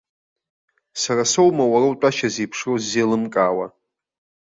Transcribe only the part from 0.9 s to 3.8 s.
Сара соума уара утәашьа зеиԥшроу ззеилымкаауа!